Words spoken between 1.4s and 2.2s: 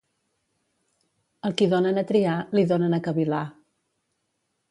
Al qui donen a